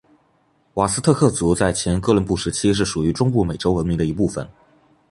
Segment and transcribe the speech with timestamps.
[0.73, 4.49] 瓦斯特克族在前哥伦布时期是属于中部美洲文明的一部份。